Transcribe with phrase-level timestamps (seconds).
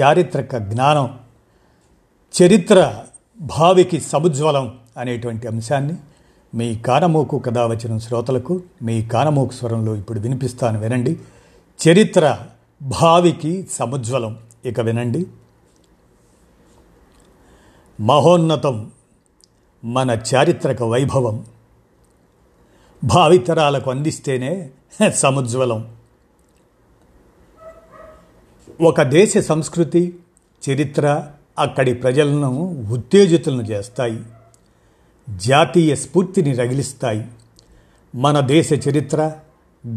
[0.00, 1.18] చారిత్రక జ్ఞానం
[2.42, 3.04] చరిత్ర
[3.40, 5.94] భావికి సముజ్వలం అనేటువంటి అంశాన్ని
[6.54, 11.20] మీ కానమోకు కథ వచ్చిన శ్రోతలకు మీ కానమోకు స్వరంలో ఇప్పుడు వినిపిస్తాను వినండి.
[11.88, 12.38] చరిత్ర
[12.82, 15.26] భావికి సముజ్వలం ఇక వినండి.
[18.00, 18.90] మహోన్నతం
[19.84, 21.46] మన చారిత్రక వైభవం
[23.04, 24.70] భావితరాలకు అందిస్తేనే
[25.14, 25.88] సముజ్వలం.
[28.82, 30.18] ఒక దేశ సంస్కృతి
[30.70, 31.26] చరిత్ర
[31.58, 34.22] అక్కడి ప్రజలను ఉత్తేజితులను చేస్తాయి.
[35.36, 37.24] జాతీయ స్ఫూర్తిని రగిలిస్తాయి.
[38.14, 39.32] మన దేశ చరిత్ర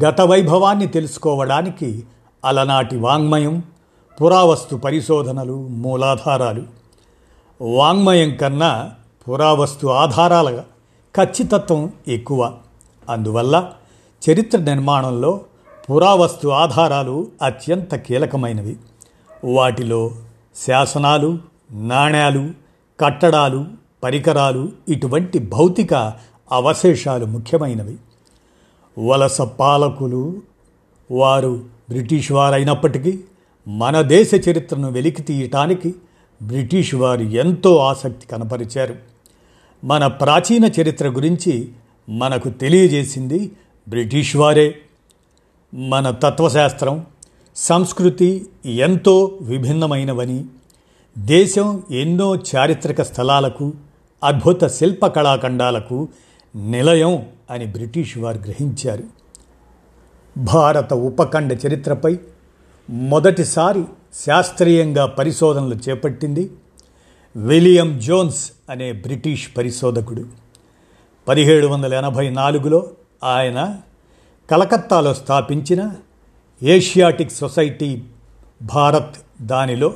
[0.04, 2.04] గత వైభవాన్ని తెలుసుకోవడానికి
[2.46, 3.64] అలనాటి వాంగ్మయం
[4.22, 6.64] పురావస్తు పరిశోధనలు మూలాధారాలు.
[7.62, 8.92] వాంగ్మయం కన్నా
[9.30, 10.64] పురావస్తు ఆధారాల
[11.18, 12.54] ఖచ్చితత్వం ఎక్కువ.
[13.10, 13.72] అందువల్ల
[14.30, 15.42] చరిత్ర నిర్మాణంలో
[15.90, 18.78] పురావస్తు ఆధారాలు అత్యంత కీలకమైనవి.
[19.44, 20.12] వాటిలో
[20.68, 21.40] శాసనాలు
[21.72, 22.50] నాణ్యాలు
[23.00, 23.66] కట్టడాలు
[24.04, 26.14] పరికరాలు ఇటువంటి భౌతిక
[26.52, 27.98] అవశేషాలు ముఖ్యమైనవి.
[29.00, 30.42] వలస పాలకులు
[31.12, 33.20] వారు బ్రిటిష్ వారైనప్పటికీ
[33.68, 35.96] మన దేశ చరిత్రను వెలికి తీయటానికి
[36.42, 38.96] బ్రిటిష్ వారు ఎంతో ఆసక్తి కనపరిచారు.
[39.84, 41.70] మన ప్రాచీన చరిత్ర గురించి
[42.10, 43.52] మనకు తెలియజేసింది
[43.90, 44.76] బ్రిటిష్ వారే.
[45.74, 47.06] మన తత్వశాస్త్రం
[47.56, 50.46] సంస్కృతి ఎంతో విభిన్నమైనవని
[51.18, 53.74] దేశం ఎన్నో చారిత్రక స్థలాలకు
[54.24, 56.08] అద్భుత శిల్ప కళాఖండాలకు
[56.56, 59.04] నిలయం అని బ్రిటిష్ వారు గ్రహించారు.
[60.38, 62.20] భారత ఉపఖండ చరిత్రపై
[62.90, 63.84] మొదటిసారి
[64.26, 66.52] శాస్త్రీయంగా పరిశోధనలు చేపట్టింది
[67.36, 70.26] విలియం జోన్స్ అనే బ్రిటిష్ పరిశోధకుడు.
[71.28, 72.90] పదిహేడు వందల ఎనభై నాలుగులో
[73.24, 73.78] ఆయన
[74.50, 75.92] కలకత్తాలో స్థాపించిన
[76.64, 78.04] ఏషియాటిక్ సొసైటీ
[78.62, 79.94] భారత్ దానిలో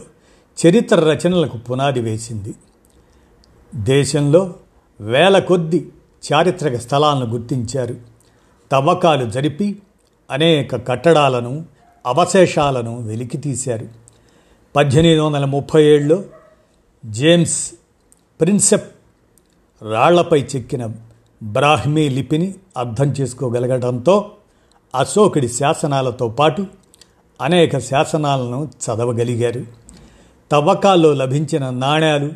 [0.68, 2.54] చరిత్ర రచనలకు పునాది వేసింది.
[3.76, 4.54] దేశంలో
[5.02, 5.90] వేల కొద్ది
[6.34, 7.96] చారిత్రక స్థలాలను గుర్తించారు.
[8.72, 9.80] తవ్వకాలు జరిపి
[10.32, 11.66] అనేక కట్టడాలను
[12.06, 13.88] అవశేషాలను వెలికితీశారు.
[14.76, 16.24] పద్దెనిమిది వందల ముప్పై ఏడులో
[17.06, 17.72] జేమ్స్
[18.42, 18.96] ప్రిన్సెప్
[19.92, 20.92] రాళ్ళపై చెక్కిన
[21.44, 24.32] బ్రాహ్మీ లిపిని అర్థం చేసుకోగలగడంతో
[24.96, 26.66] అశోకుడి శాసనాలతో పాటు
[27.42, 29.66] అనేక శాసనాలను చదవగలిగారు.
[30.52, 32.32] తవ్వకాల్లో లభించిన నాణ్యాలు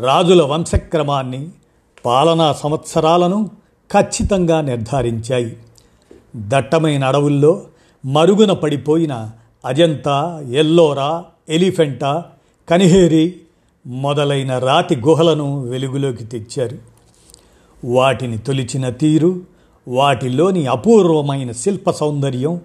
[0.00, 1.48] రాజుల వంశక్రమాన్ని
[2.04, 3.50] పాలనా సంవత్సరాలను
[3.92, 5.56] ఖచ్చితంగా నిర్ధారించాయి.
[6.36, 7.62] దట్టమైన అడవుల్లో
[8.06, 9.30] మరుగున పడిపోయిన
[9.64, 12.24] అజంతా ఎల్లోరా ఎలిఫెంటా
[12.70, 13.36] కనిహేరి
[13.86, 16.78] మొదలైన రాతి గుహలను వెలుగులోకి తెచ్చారు.
[17.84, 19.40] వాటిని తొలిచిన తీరు
[19.88, 22.60] వాటిలోని అపూర్వమైన శిల్ప సౌందర్యం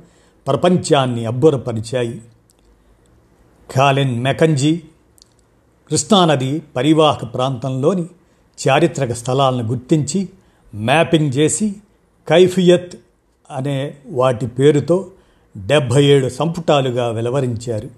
[0.48, 2.22] ప్రపంచాన్ని అబ్బురపరిచాయి.
[3.76, 4.82] కాలిన్ మెకంజీ
[5.90, 8.06] కృష్ణానది పరివాహక ప్రాంతంలోని
[8.68, 10.30] చారిత్రక స్థలాలను గుర్తించి
[10.76, 11.76] మ్యాపింగ్ చేసి
[12.30, 12.96] కైఫియత్
[13.52, 15.08] అనే వాటి పేరుతో
[15.58, 17.90] డెబ్భై ఏడు సంపుటాలుగా వెలువరించారు.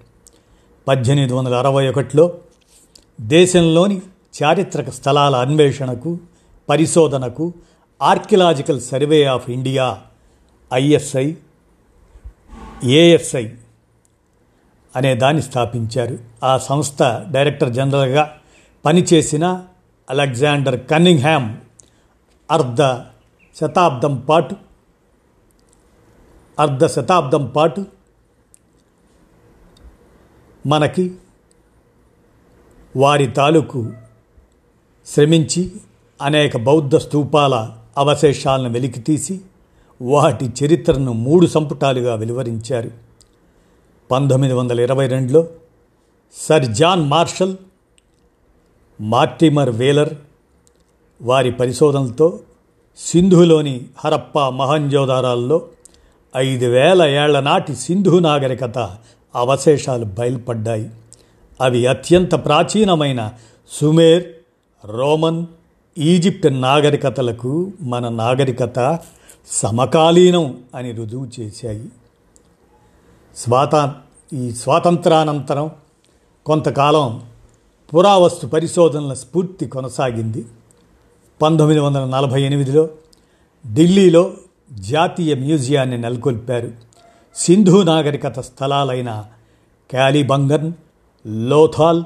[0.88, 2.32] పద్దెనిమిది వందల అరవై ఒకటిలో
[3.20, 4.02] దేశంలోని
[4.42, 6.18] చారిత్రక స్థలాల అన్వేషణకు
[6.68, 7.52] పరిశోధనకు
[8.00, 10.02] archaeological survey of India
[10.72, 11.34] ISI
[12.84, 13.46] ASI
[14.96, 16.18] అనే దాన్ని స్థాపించారు.
[16.42, 18.36] ఆ సంస్థ డైరెక్టర్ జనరల్గా
[18.84, 19.64] పనిచేసిన
[20.10, 21.56] అలెగ్జాండర్ కన్నింగ్హామ్
[22.50, 22.82] అర్ధ
[23.56, 24.56] శతాబ్దం పాటు
[26.58, 27.86] అర్ధ శతాబ్దం పాటు
[30.66, 31.16] మనకి
[32.96, 33.92] వారి తాలూకు
[35.06, 35.72] శ్రమించి
[36.22, 37.54] అనేక బౌద్ధ స్తూపాల
[37.98, 39.40] అవశేషాలను వెలికితీసి
[40.02, 42.90] వాటి చరిత్రను మూడు సంపుటాలుగా వెలువరించారు.
[44.10, 45.46] పంతొమ్మిది వందల ఇరవై రెండులో
[46.34, 47.56] sir John Marshall
[49.00, 50.14] Mortimer Wheeler
[51.22, 52.40] వారి పరిశోధనలతో
[52.98, 55.62] సింధులోని హరప్ప మహంజోదారాల్లో
[56.36, 58.78] ఐదు వేల ఏళ్ళ నాటి సింధు నాగరికత
[59.36, 60.90] అవశేషాలు బయలుపడ్డాయి.
[61.60, 63.32] అవి అత్యంత ప్రాచీనమైన
[63.68, 64.24] సుమేర్
[64.84, 65.46] రోమన్
[65.98, 68.98] ఈజిప్ట్ నాగరికతలకు మన నాగరికత
[69.46, 71.88] సమకాలీనం అని రుజువు చేశాయి.
[73.36, 73.96] స్వాతా
[74.32, 75.70] ఈ స్వాతంత్రానంతరం
[76.46, 77.22] కొంతకాలం
[77.94, 80.46] పురావస్తు పరిశోధనల స్ఫూర్తి కొనసాగింది.
[81.42, 82.88] పంతొమ్మిది వందల నలభై ఎనిమిదిలో
[83.74, 84.32] ఢిల్లీలో
[84.72, 86.72] జాతీయ మ్యూజియాన్ని నెలకొల్పారు.
[87.34, 89.24] సింధు నాగరికత స్థలాలైన
[89.90, 90.72] క్యాలిబంగన్
[91.26, 92.04] లోథాల్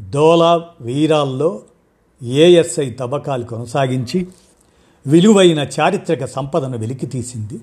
[0.00, 1.60] దోలా వీరాల్లో
[2.22, 4.26] ఏఎస్ఐ తవ్వకాలు కొనసాగించి
[5.06, 7.60] విలువైన చారిత్రక సంపదను వెలికితీసింది.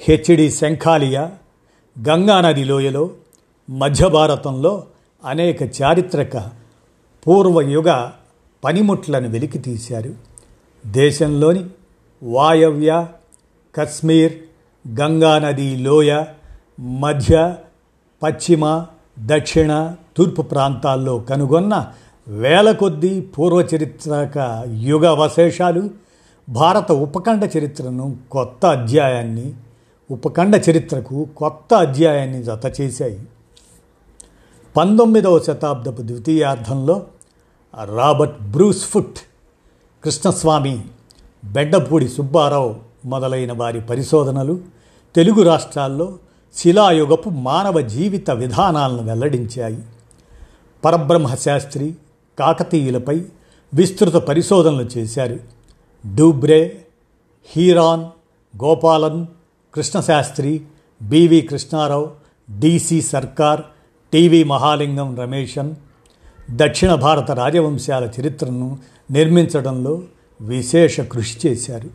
[0.00, 1.32] హెచ్డి శంఖాలియా
[2.08, 3.10] గంగానది లోయలో
[3.70, 4.84] మధ్య భారతంలో
[5.24, 6.36] అనేక చారిత్రక
[7.26, 8.10] పూర్వయుగ
[8.64, 10.14] పనిముట్లను వెలికితీశారు.
[10.86, 11.66] దేశంలోని
[12.22, 13.06] వాయవ్య
[13.74, 14.32] కశ్మీర్
[15.00, 16.24] గంగానది లోయ
[16.80, 17.54] మధ్య
[18.22, 18.86] పశ్చిమ
[19.18, 21.92] దక్షిణ తూర్పు ప్రాంతాల్లో కనుగొన్న
[22.30, 25.90] వేల కొద్దీ పూర్వచరిత్రక యుగ అవశేషాలు
[26.48, 29.54] భారత ఉపఖండ చరిత్రను కొత్త అధ్యాయాన్ని
[30.10, 33.20] ఉపఖండ చరిత్రకు కొత్త అధ్యాయాన్ని జత చేశాయి.
[34.76, 37.02] పంతొమ్మిదవ శతాబ్దపు ద్వితీయార్థంలో
[37.84, 39.18] Robert Bruce Foote
[40.04, 40.84] Krishnaswamy
[41.44, 44.60] Beddapudi Subbarao మొదలైన వారి పరిశోధనలు
[45.16, 46.18] తెలుగు రాష్ట్రాల్లో
[46.56, 49.78] శిలాయుగపు మానవ జీవిత విధానాలను వెల్లడించాయి.
[50.84, 51.94] పరబ్రహ్మ శాస్త్రి
[52.38, 53.24] కాకతీయులపై
[53.74, 55.38] విస్తృత పరిశోధనలు చేశారు.
[56.14, 56.84] Dubreuil
[57.56, 58.04] Heras
[58.64, 59.26] Gopalan
[59.74, 60.60] Krishnashastri
[61.02, 62.10] B V Krishnarao
[62.58, 63.60] D C Sircar
[64.12, 65.74] T V Mahalingam Rameshan
[66.50, 68.78] దక్షిణ భారత రాజవంశాల చరిత్రను
[69.10, 70.02] నిర్మించడంలో
[70.40, 71.88] విశేష కృషి చేశారు.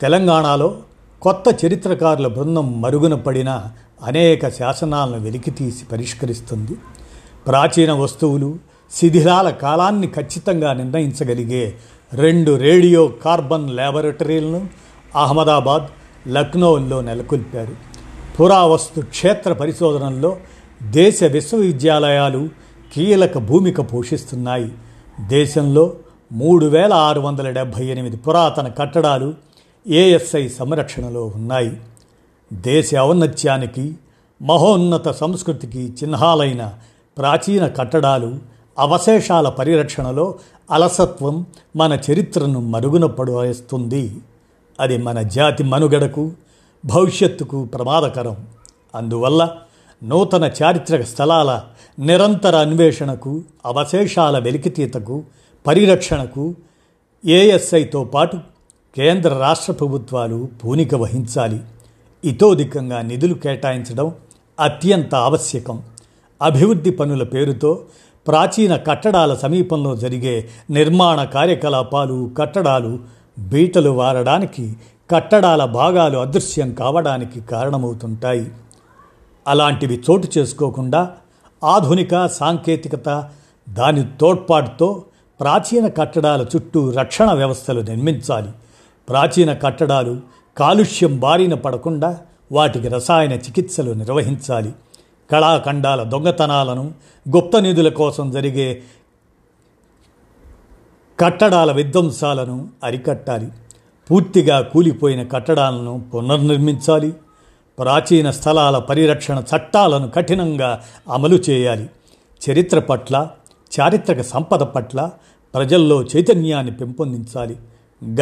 [0.00, 0.78] తెలంగాణలో
[1.22, 3.62] కొత్త చరిత్రకారుల బృందం మరుగున పడిన
[4.02, 6.72] అనేక శాసనాలను వెలికితీసి పరిష్కరిస్తుంది.
[7.46, 8.56] ప్రాచీన వస్తువులు
[8.92, 11.74] శిథిలాల కాలాన్ని ఖచ్చితంగా నిర్ణయించగలిగే
[12.14, 14.66] రెండు రేడియో కార్బన్ ల్యాబొరేటరీలను
[15.16, 15.86] అహ్మదాబాద్
[16.28, 17.74] లక్నోల్లో నెలకొల్పారు.
[18.36, 20.36] పురావస్తు క్షేత్ర పరిశోధనల్లో
[20.82, 22.48] దేశ విశ్వవిద్యాలయాలు
[22.94, 24.72] కీలక భూమిక పోషిస్తున్నాయి.
[25.26, 25.92] దేశంలో
[26.32, 29.34] మూడు వేల ఆరు వందల డెబ్భై ఎనిమిది పురాతన కట్టడాలు
[29.88, 31.76] ఏఎస్ఐ సంరక్షణలో ఉన్నాయి.
[32.52, 33.94] దేశ ఔన్నత్యానికి
[34.42, 36.74] మహోన్నత సంస్కృతికి చిహ్నాలైన
[37.18, 40.34] ప్రాచీన కట్టడాలు అవశేషాల పరిరక్షణలో
[40.70, 41.46] అలసత్వం
[41.76, 44.16] మన చరిత్రను మరుగున పడవేస్తుంది
[44.80, 46.32] అది మన జాతి మనుగడకు
[46.86, 48.46] భవిష్యత్తుకు ప్రమాదకరం.
[48.94, 49.48] అందువల్ల
[50.04, 51.62] నూతన చారిత్రక స్థలాల
[51.98, 55.22] నిరంతర అన్వేషణకు అవశేషాల వెలికితీతకు
[55.66, 56.54] పరిరక్షణకు
[57.26, 58.38] ఏఎస్ఐతో పాటు
[58.96, 61.60] కేంద్ర రాష్ట్ర ప్రభుత్వాలు పూనిక వహించాలి.
[62.24, 64.14] ఇతోధికంగా నిధులు కేటాయించడం
[64.60, 65.82] అత్యంత ఆవశ్యకం.
[66.42, 67.78] అభివృద్ధి పనుల పేరుతో
[68.26, 72.98] ప్రాచీన కట్టడాల సమీపంలో జరిగే నిర్మాణ కార్యకలాపాలు కట్టడాలు
[73.38, 74.76] బీటలు వారడానికి
[75.10, 78.50] కట్టడాల భాగాలు అదృశ్యం కావడానికి కారణమవుతుంటాయి.
[79.48, 81.10] అలాంటివి చోటు చేసుకోకుండా
[81.64, 83.28] ఆధునిక సాంకేతికత
[83.68, 85.04] దాని తోడ్పాటుతో
[85.40, 88.50] ప్రాచీన కట్టడాల చుట్టూ రక్షణ వ్యవస్థలు నిర్మించాలి.
[89.08, 90.20] ప్రాచీన కట్టడాలు
[90.56, 92.18] కాలుష్యం బారిన పడకుండా
[92.52, 94.72] వాటికి రసాయన చికిత్సలు నిర్వహించాలి.
[95.32, 96.94] కళాఖండాల దొంగతనాలను
[97.36, 98.82] గుప్త నిధుల కోసం జరిగే
[101.20, 103.48] కట్టడాల విధ్వంసాలను అరికట్టాలి.
[104.10, 107.10] పూర్తిగా కూలిపోయిన కట్టడాలను పునర్నిర్మించాలి.
[107.78, 110.80] ప్రాచీన స్థలాల పరిరక్షణ చట్టాలను కఠినంగా
[111.12, 111.90] అమలు చేయాలి.
[112.50, 113.28] చరిత్ర పట్ల
[113.80, 115.10] చారిత్రక సంపద పట్ల
[115.54, 117.56] ప్రజల్లో చైతన్యాన్ని పెంపొందించాలి.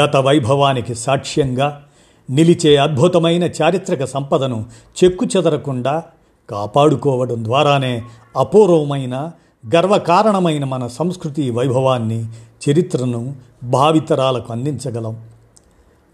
[0.01, 1.85] గత వైభవానికి సాక్ష్యంగా
[2.31, 4.67] నిలిచే అద్భుతమైన చారిత్రక సంపదను
[5.05, 6.03] చెక్కు చెదరకుండా
[6.51, 8.03] కాపాడుకోవడం ద్వారానే
[8.37, 9.31] అపూర్వమైన
[9.75, 12.25] గర్వకారణమైన మన సంస్కృతి వైభవాన్ని
[12.71, 13.35] చరిత్రను
[13.65, 15.17] భావితరాలకు అందించగలం.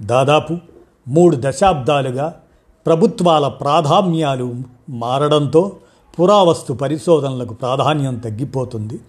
[0.02, 0.56] దాదాపు
[1.08, 2.40] మూడు దశాబ్దాలుగా
[2.86, 4.54] ప్రభుత్వాల ప్రాధాన్యాలు
[4.90, 5.72] మారడంతో
[6.20, 9.00] పురావస్తు పరిశోధనలకు ప్రాధాన్యం తగ్గిపోతుంది.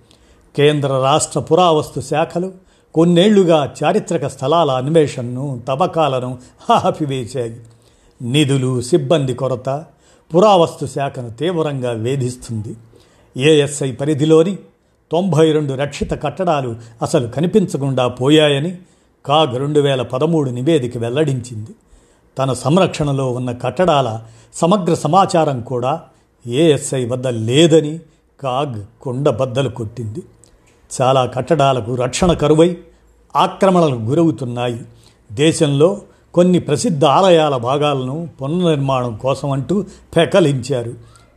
[0.55, 2.51] కేంద్ర రాష్ట్ర పురావస్తు శాఖలు
[2.93, 6.37] కొన్నేళ్ళుగా చారిత్రక స్థలాల అన్వేషణను తవ్వకాలను
[6.71, 7.61] ఆపివేశాయి.
[8.21, 9.69] నిధులు సిబ్బంది కొరత
[10.35, 12.75] పురావస్తు శాఖను తీవ్రంగా వేధిస్తుంది.
[13.37, 14.57] ఏఎస్ఐ పరిధిలోని
[15.11, 18.77] తొంభై రెండు రక్షిత కట్టడాలు అసలు కనిపించకుండా పోయాయని
[19.25, 21.71] కాగ్ రెండు వేల పదమూడు నివేదిక వెల్లడించింది.
[22.37, 24.21] తన సంరక్షణలో ఉన్న కట్టడాల
[24.53, 26.01] సమగ్ర సమాచారం కూడా
[26.47, 27.99] ఏఎస్ఐ వద్ద లేదని
[28.39, 30.23] కాగ్ కొండబద్దలు కొట్టింది.
[31.01, 32.77] చాలా కట్టడాలకు రక్షణ కరువై
[33.35, 34.81] ఆక్రమణలకు గురవుతున్నాయి.
[35.31, 36.01] దేశంలో
[36.33, 39.85] కొన్ని ప్రసిద్ధ ఆలయాల భాగాలను పునర్నిర్మాణం కోసం అంటూ
[40.15, 40.93] పెకలించారు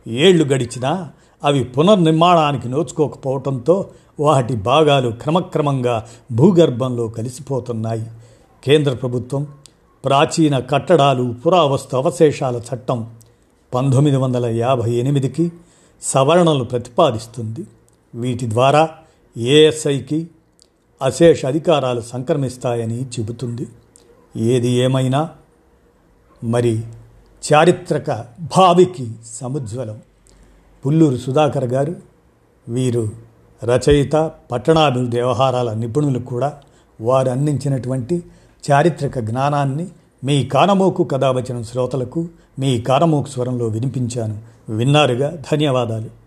[0.07, 1.09] ఏళ్ళు గడిచినా
[1.43, 8.07] అవి పునర్నిర్మాణానికి నోచుకోకపోవడంతో వాటి భాగాలు క్రమక్రమంగా భూగర్భంలో కలిసిపోతున్నాయి.
[8.63, 9.47] కేంద్ర ప్రభుత్వం
[10.05, 13.09] ప్రాచీన కట్టడాలు పురావస్తు అవశేషాల చట్టం
[13.73, 15.51] పంతొమ్మిది వందల యాభై ఎనిమిదికి
[16.01, 17.67] సవరణలు ప్రతిపాదిస్తుంది.
[18.15, 18.89] వీటి ద్వారా
[19.37, 20.27] ఏఎస్ఐకి
[21.01, 23.67] అశేష అధికారాలు సంక్రమిస్తాయని చెబుతుంది.
[24.37, 25.29] ఏది ఏమైనా
[26.43, 26.83] మరి
[27.53, 28.11] చారిత్రక
[28.57, 29.99] భావికి సముజ్వలం.
[30.85, 31.95] పుల్లూరు సుధాకర్ గారు
[32.69, 33.09] వీరు
[33.63, 36.59] రచయిత పట్టణాభివృద్ధి వ్యవహారాల నిపుణులు కూడా
[37.01, 38.23] వారు అందించినటువంటి
[38.71, 39.87] చారిత్రక జ్ఞానాన్ని
[40.23, 42.27] మీ కానమోకు కథావచనం శ్రోతలకు
[42.59, 44.41] మీ కానమోకు స్వరంలో వినిపించాను.
[44.69, 45.29] విన్నారుగా?
[45.29, 46.24] ధన్యవాదాలు.